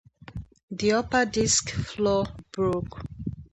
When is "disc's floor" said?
1.27-2.25